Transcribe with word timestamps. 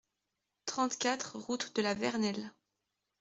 trente-quatre 0.65 1.35
route 1.37 1.75
de 1.75 1.83
la 1.83 1.93
Vernelle 1.93 2.51